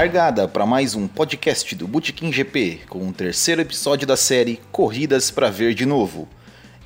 [0.00, 5.30] Largada para mais um podcast do Botequim GP, com o terceiro episódio da série Corridas
[5.30, 6.26] para Ver de Novo.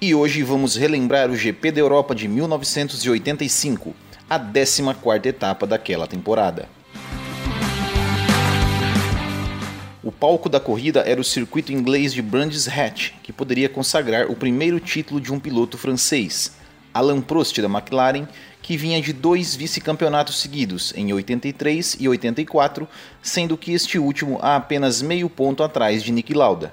[0.01, 3.95] E hoje vamos relembrar o GP da Europa de 1985,
[4.29, 6.69] a 14ª etapa daquela temporada.
[10.03, 14.35] O palco da corrida era o circuito inglês de Brands Hatch, que poderia consagrar o
[14.35, 16.51] primeiro título de um piloto francês,
[16.95, 18.29] Alain Prost da McLaren,
[18.63, 22.89] que vinha de dois vice-campeonatos seguidos, em 83 e 84,
[23.21, 26.73] sendo que este último a apenas meio ponto atrás de Nick Lauda.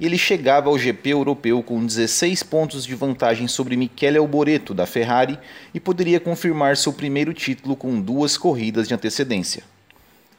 [0.00, 5.38] Ele chegava ao GP europeu com 16 pontos de vantagem sobre Michele Alboreto da Ferrari
[5.72, 9.73] e poderia confirmar seu primeiro título com duas corridas de antecedência.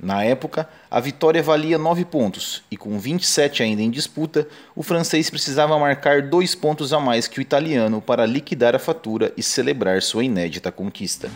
[0.05, 5.31] Na época, a vitória valia 9 pontos, e com 27 ainda em disputa, o francês
[5.31, 10.03] precisava marcar dois pontos a mais que o italiano para liquidar a fatura e celebrar
[10.03, 11.31] sua inédita conquista.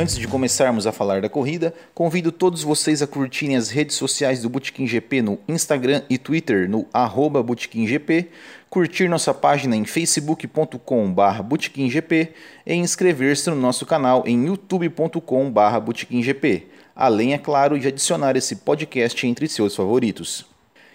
[0.00, 4.40] Antes de começarmos a falar da corrida, convido todos vocês a curtirem as redes sociais
[4.40, 8.28] do Botequim GP no Instagram e Twitter no arroba GP,
[8.70, 12.32] curtir nossa página em facebook.com.br botequimgp
[12.64, 19.26] e inscrever-se no nosso canal em youtube.com.br botequimgp, além, é claro, de adicionar esse podcast
[19.26, 20.46] entre seus favoritos.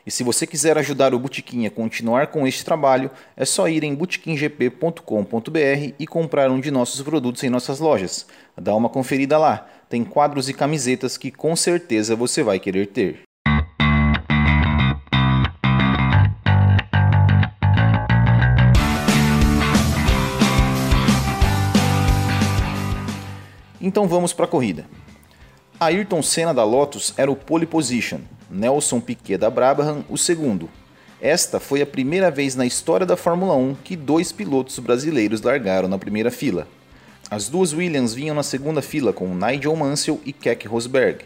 [0.05, 3.85] E se você quiser ajudar o Botequim a continuar com este trabalho, é só ir
[3.85, 8.27] em botequimgp.com.br e comprar um de nossos produtos em nossas lojas.
[8.57, 13.21] Dá uma conferida lá, tem quadros e camisetas que com certeza você vai querer ter.
[23.79, 24.85] Então vamos para a corrida.
[25.79, 28.19] Ayrton Senna da Lotus era o pole position,
[28.53, 30.69] Nelson Piquet da Brabham o segundo.
[31.19, 35.87] Esta foi a primeira vez na história da Fórmula 1 que dois pilotos brasileiros largaram
[35.87, 36.67] na primeira fila.
[37.31, 41.25] As duas Williams vinham na segunda fila com Nigel Mansell e Keck Rosberg.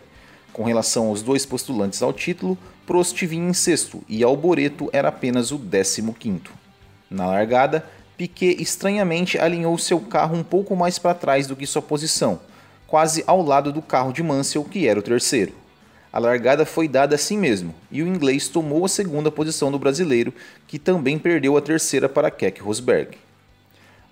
[0.54, 5.52] Com relação aos dois postulantes ao título, Prost vinha em sexto e Alboreto era apenas
[5.52, 6.54] o décimo quinto.
[7.10, 7.86] Na largada,
[8.16, 12.40] Piquet estranhamente alinhou seu carro um pouco mais para trás do que sua posição,
[12.88, 15.67] quase ao lado do carro de Mansell, que era o terceiro.
[16.18, 20.34] A largada foi dada assim mesmo, e o inglês tomou a segunda posição do brasileiro,
[20.68, 23.20] que também perdeu a terceira para Keck Rosberg.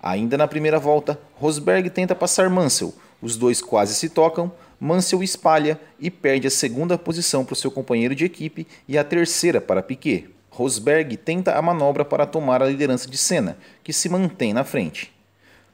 [0.00, 5.80] Ainda na primeira volta, Rosberg tenta passar Mansell, os dois quase se tocam, Mansell espalha
[5.98, 9.82] e perde a segunda posição para o seu companheiro de equipe e a terceira para
[9.82, 10.30] Piquet.
[10.48, 15.12] Rosberg tenta a manobra para tomar a liderança de Senna, que se mantém na frente.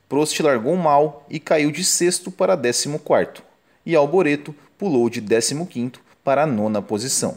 [0.08, 3.42] Prost largou mal e caiu de sexto para décimo quarto,
[3.84, 7.36] e Alboreto pulou de décimo quinto para a nona posição.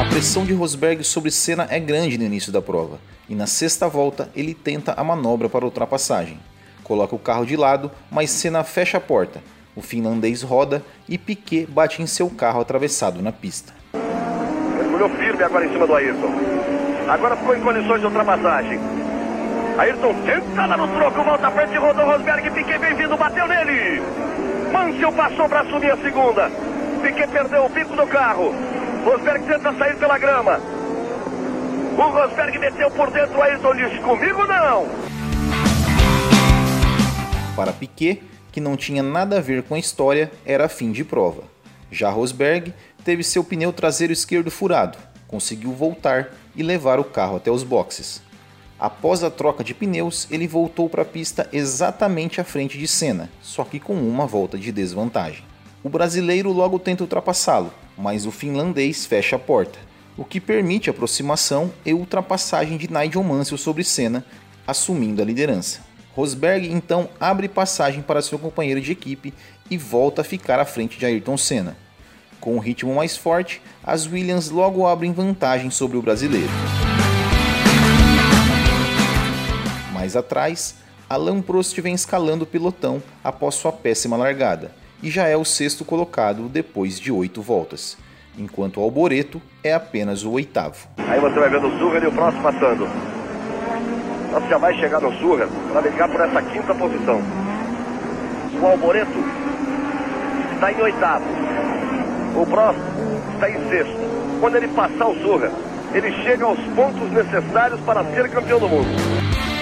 [0.00, 2.98] A pressão de Rosberg sobre Senna é grande no início da prova,
[3.28, 6.38] e na sexta volta ele tenta a manobra para ultrapassagem.
[6.82, 9.42] Coloca o carro de lado, mas Senna fecha a porta.
[9.76, 13.72] O finlandês roda e Piquet bate em seu carro atravessado na pista.
[14.76, 16.32] Mergulhou firme agora em cima do Ayrton.
[17.08, 18.78] Agora ficou em condições de ultrapassagem.
[19.76, 24.00] Ayrton tenta lá no troco, volta à frente, rodou Rosberg, Piquet bem-vindo, bateu nele.
[24.72, 26.73] Mansell passou para assumir a segunda.
[27.04, 28.54] Piquet perdeu o bico do carro.
[29.04, 30.58] Rosberg tenta sair pela grama.
[31.98, 34.88] O Rosberg meteu por dentro, Ayrton disse, comigo não.
[37.54, 41.42] Para Piquet, que não tinha nada a ver com a história, era fim de prova.
[41.90, 42.72] Já Rosberg
[43.04, 44.96] teve seu pneu traseiro esquerdo furado,
[45.28, 48.22] conseguiu voltar e levar o carro até os boxes.
[48.80, 53.28] Após a troca de pneus, ele voltou para a pista exatamente à frente de Senna,
[53.42, 55.44] só que com uma volta de desvantagem.
[55.84, 59.78] O brasileiro logo tenta ultrapassá-lo, mas o finlandês fecha a porta,
[60.16, 64.24] o que permite aproximação e ultrapassagem de Nigel Mansell sobre Senna,
[64.66, 65.80] assumindo a liderança.
[66.16, 69.34] Rosberg então abre passagem para seu companheiro de equipe
[69.70, 71.76] e volta a ficar à frente de Ayrton Senna.
[72.40, 76.48] Com o ritmo mais forte, as Williams logo abrem vantagem sobre o brasileiro.
[79.92, 80.76] Mais atrás,
[81.10, 85.84] Alain Prost vem escalando o pilotão após sua péssima largada e já é o sexto
[85.84, 87.98] colocado depois de oito voltas,
[88.38, 90.88] enquanto Alboreto é apenas o oitavo.
[90.96, 92.88] Aí você vai vendo o Surra e o próximo passando.
[94.32, 97.20] Nós já vai chegar no Surra para brigar por essa quinta posição.
[98.62, 99.12] O Alboreto
[100.54, 101.24] está em oitavo.
[102.34, 102.84] O próximo
[103.34, 104.40] está em sexto.
[104.40, 105.52] Quando ele passar o Surra,
[105.92, 109.53] ele chega aos pontos necessários para ser campeão do mundo.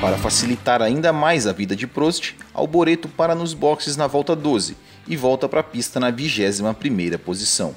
[0.00, 4.76] Para facilitar ainda mais a vida de Prost, Alboreto para nos boxes na volta 12
[5.08, 7.74] e volta para a pista na 21ª posição.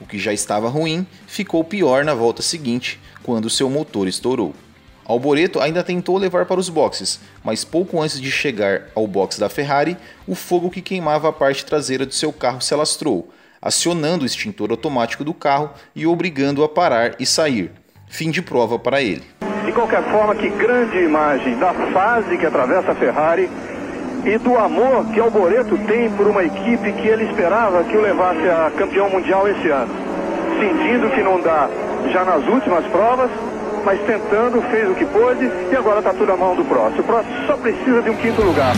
[0.00, 4.56] O que já estava ruim ficou pior na volta seguinte, quando seu motor estourou.
[5.04, 9.48] Alboreto ainda tentou levar para os boxes, mas pouco antes de chegar ao box da
[9.48, 9.96] Ferrari,
[10.26, 13.32] o fogo que queimava a parte traseira do seu carro se alastrou,
[13.62, 17.70] acionando o extintor automático do carro e obrigando-o a parar e sair.
[18.08, 19.35] Fim de prova para ele.
[19.66, 23.50] De qualquer forma, que grande imagem da fase que atravessa a Ferrari
[24.24, 28.48] e do amor que Alboreto tem por uma equipe que ele esperava que o levasse
[28.48, 29.92] a campeão mundial esse ano.
[30.60, 31.68] Sentindo que não dá
[32.12, 33.30] já nas últimas provas,
[33.84, 37.02] mas tentando, fez o que pôde e agora está tudo à mão do próximo.
[37.02, 38.74] O próximo só precisa de um quinto lugar.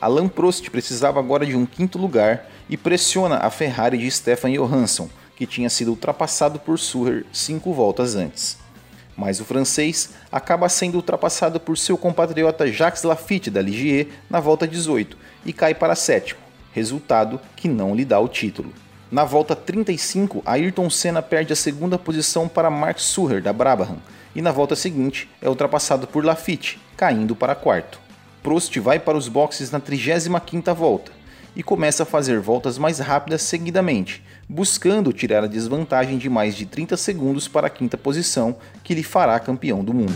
[0.00, 5.08] Alain Prost precisava agora de um quinto lugar e pressiona a Ferrari de Stefan Johansson,
[5.38, 8.58] que tinha sido ultrapassado por Suher cinco voltas antes.
[9.16, 14.66] Mas o francês acaba sendo ultrapassado por seu compatriota Jacques Lafitte da Ligier na volta
[14.66, 16.40] 18 e cai para sétimo,
[16.72, 18.72] resultado que não lhe dá o título.
[19.12, 23.98] Na volta 35, Ayrton Senna perde a segunda posição para Mark Suher, da Brabham,
[24.34, 28.00] e na volta seguinte é ultrapassado por Lafitte, caindo para quarto.
[28.42, 31.12] Prost vai para os boxes na 35ª volta
[31.58, 36.64] e começa a fazer voltas mais rápidas seguidamente, buscando tirar a desvantagem de mais de
[36.64, 40.14] 30 segundos para a quinta posição, que lhe fará campeão do mundo.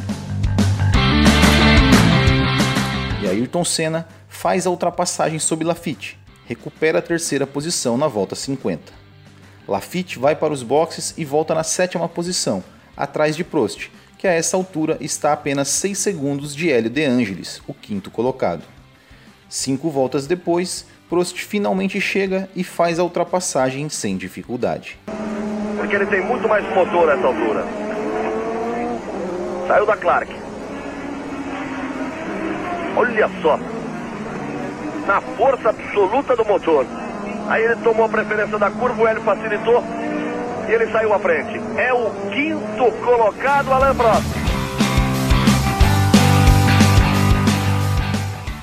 [3.20, 6.16] E Ayrton Senna faz a ultrapassagem sobre Lafitte,
[6.46, 8.92] recupera a terceira posição na volta 50.
[9.66, 12.62] Lafitte vai para os boxes e volta na sétima posição,
[12.96, 17.04] atrás de Prost, que a essa altura está a apenas 6 segundos de Hélio De
[17.04, 18.62] Angelis, o quinto colocado.
[19.48, 24.98] Cinco voltas depois, Prost finalmente chega e faz a ultrapassagem sem dificuldade.
[25.76, 27.66] Porque ele tem muito mais motor nessa altura.
[29.68, 30.34] Saiu da Clark.
[32.96, 33.58] Olha só
[35.06, 36.86] na força absoluta do motor.
[37.46, 39.84] Aí ele tomou a preferência da curva, o Hélio facilitou
[40.66, 41.60] e ele saiu à frente.
[41.76, 44.24] É o quinto colocado, Alain Prost.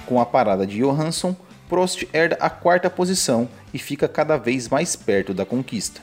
[0.07, 1.35] Com a parada de Johansson,
[1.69, 6.01] Prost herda a quarta posição e fica cada vez mais perto da conquista.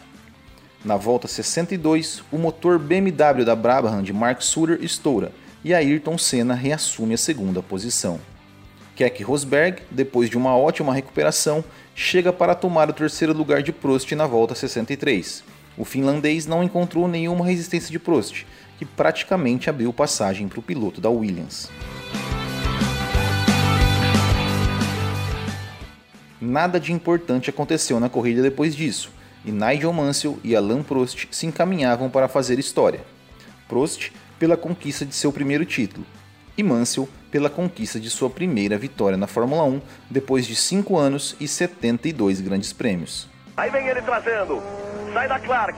[0.84, 5.32] Na volta 62, o motor BMW da Brabham de Mark Sutter estoura
[5.64, 8.20] e Ayrton Senna reassume a segunda posição.
[8.94, 11.64] Keck Rosberg, depois de uma ótima recuperação,
[11.96, 15.42] chega para tomar o terceiro lugar de Prost na volta 63.
[15.76, 18.46] O finlandês não encontrou nenhuma resistência de Prost,
[18.78, 21.68] que praticamente abriu passagem para o piloto da Williams.
[26.46, 29.10] Nada de importante aconteceu na corrida depois disso,
[29.44, 33.00] e Nigel Mansell e Alain Prost se encaminhavam para fazer história.
[33.66, 36.06] Prost pela conquista de seu primeiro título,
[36.56, 41.34] e Mansell pela conquista de sua primeira vitória na Fórmula 1 depois de 5 anos
[41.40, 43.28] e 72 grandes prêmios.
[43.56, 44.62] Aí vem ele trazendo,
[45.12, 45.76] sai da Clark,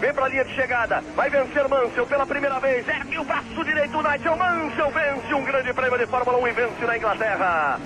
[0.00, 3.62] vem para a linha de chegada, vai vencer Mansell pela primeira vez, ergue o braço
[3.62, 7.78] direito, Nigel Mansell vence um grande prêmio de Fórmula 1 e vence na Inglaterra.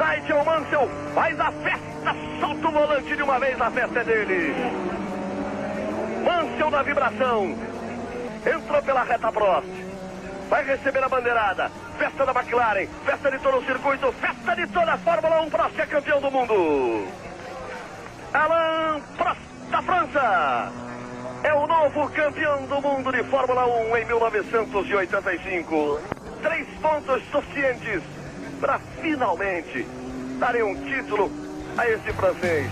[0.00, 0.88] Nigel Mansell.
[1.14, 4.54] Faz a festa, solta o volante de uma vez, a festa é dele.
[6.24, 7.54] Mansell na vibração,
[8.46, 9.68] entrou pela reta Prost,
[10.48, 14.92] vai receber a bandeirada, festa da McLaren, festa de todo o circuito, festa de toda
[14.92, 17.06] a Fórmula 1, Prost é campeão do mundo.
[18.32, 20.72] Alain Prost da França.
[21.42, 26.00] É o novo campeão do mundo de Fórmula 1 em 1985.
[26.42, 28.02] Três pontos suficientes
[28.60, 29.86] para finalmente
[30.38, 31.30] darem um título
[31.76, 32.70] a esse francês.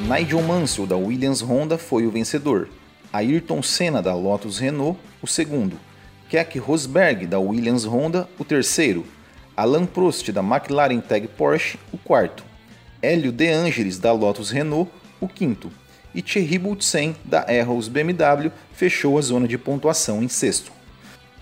[0.00, 2.68] Nigel Mansell da Williams Honda foi o vencedor,
[3.12, 5.78] Ayrton Senna da Lotus Renault o segundo,
[6.30, 9.04] Keck Rosberg da Williams Honda o terceiro,
[9.56, 12.42] Alain Prost da McLaren Tag Porsche o quarto,
[13.02, 14.90] Hélio De Angelis da Lotus Renault
[15.20, 15.70] o quinto.
[16.14, 20.72] E Thierry Boutsen da Arrows BMW fechou a zona de pontuação em sexto.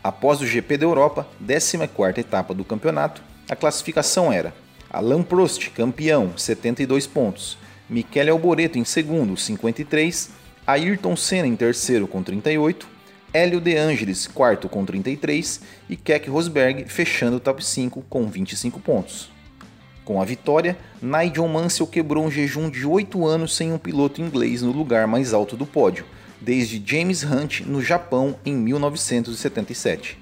[0.02, 4.54] Após o GP da Europa, 14ª etapa do campeonato, a classificação era
[4.90, 10.30] Alain Prost, campeão, 72 pontos, Michele Alboreto em segundo, 53,
[10.66, 12.88] Ayrton Senna em terceiro com 38,
[13.32, 18.80] Hélio De Angelis quarto com 33 e Keck Rosberg fechando o top 5 com 25
[18.80, 19.35] pontos.
[20.06, 24.62] Com a vitória, Nigel Mansell quebrou um jejum de 8 anos sem um piloto inglês
[24.62, 26.04] no lugar mais alto do pódio,
[26.40, 30.16] desde James Hunt no Japão em 1977.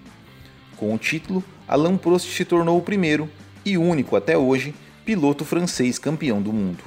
[0.78, 3.28] Com o título, Alain Prost se tornou o primeiro
[3.62, 4.74] e único até hoje
[5.04, 6.82] piloto francês campeão do mundo.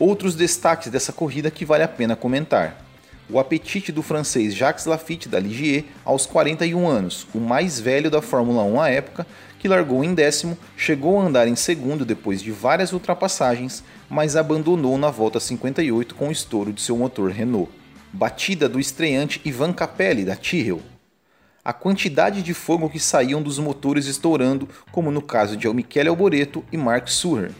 [0.00, 2.84] Outros destaques dessa corrida que vale a pena comentar.
[3.28, 8.22] O apetite do francês Jacques Lafitte da Ligier aos 41 anos, o mais velho da
[8.22, 9.26] Fórmula 1 à época,
[9.58, 14.96] que largou em décimo, chegou a andar em segundo depois de várias ultrapassagens, mas abandonou
[14.96, 17.70] na volta 58 com o estouro de seu motor Renault.
[18.12, 20.80] Batida do estreante Ivan Capelli da Tyrrell.
[21.64, 26.64] A quantidade de fogo que saíam dos motores estourando, como no caso de Michele Alboreto
[26.70, 27.50] e Mark Suher.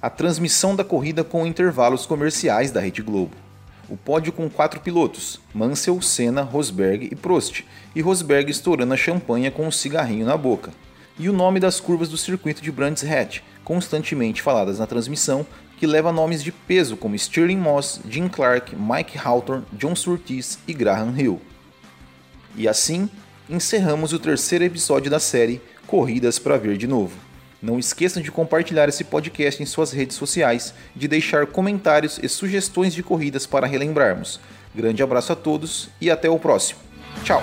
[0.00, 3.43] A transmissão da corrida com intervalos comerciais da Rede Globo
[3.88, 7.64] o pódio com quatro pilotos: Mansell, Senna, Rosberg e Prost,
[7.94, 10.72] e Rosberg estourando a champanhe com um cigarrinho na boca.
[11.18, 15.46] E o nome das curvas do circuito de Brands Hatch, constantemente faladas na transmissão,
[15.78, 20.72] que leva nomes de peso como Stirling Moss, Jim Clark, Mike Hawthorne, John Surtees e
[20.72, 21.40] Graham Hill.
[22.56, 23.08] E assim,
[23.48, 27.23] encerramos o terceiro episódio da série Corridas para Ver de Novo.
[27.64, 32.92] Não esqueçam de compartilhar esse podcast em suas redes sociais, de deixar comentários e sugestões
[32.92, 34.38] de corridas para relembrarmos.
[34.74, 36.78] Grande abraço a todos e até o próximo.
[37.24, 37.42] Tchau!